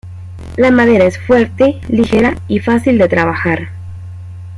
[0.57, 3.69] La madera es fuerte, ligera y fácil de trabajar.